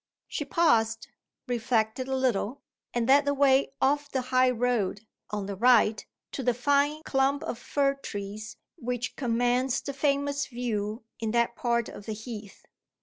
[0.27, 1.09] She paused
[1.47, 6.41] reflected a little and led the way off the high road, on the right, to
[6.41, 12.07] the fine clump of fir trees which commands the famous view in that part of
[12.07, 12.65] the Heath.